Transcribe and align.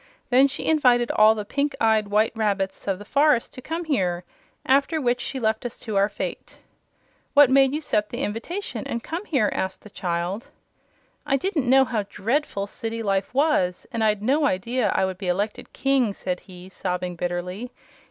Then 0.31 0.47
she 0.47 0.65
invited 0.65 1.11
all 1.11 1.35
the 1.35 1.45
pink 1.45 1.75
eyed 1.79 2.07
white 2.07 2.31
rabbits 2.35 2.87
of 2.87 2.97
the 2.97 3.05
forest 3.05 3.53
to 3.53 3.61
come 3.61 3.83
here, 3.85 4.23
after 4.65 4.99
which 4.99 5.21
she 5.21 5.39
left 5.39 5.63
us 5.63 5.77
to 5.81 5.95
our 5.95 6.09
fate." 6.09 6.57
"What 7.35 7.51
made 7.51 7.71
you 7.75 7.81
'cept 7.81 8.09
the 8.09 8.23
invitation, 8.23 8.87
and 8.87 9.03
come 9.03 9.25
here?" 9.25 9.51
asked 9.53 9.83
the 9.83 9.91
child. 9.91 10.49
"I 11.23 11.37
didn't 11.37 11.69
know 11.69 11.85
how 11.85 12.05
dreadful 12.09 12.65
city 12.65 13.03
life 13.03 13.31
was, 13.35 13.85
and 13.91 14.03
I'd 14.03 14.23
no 14.23 14.45
idea 14.47 14.91
I 14.95 15.05
would 15.05 15.19
be 15.19 15.27
elected 15.27 15.71
King," 15.71 16.15
said 16.15 16.39
he, 16.39 16.67
sobbing 16.67 17.15
bitterly. 17.15 17.69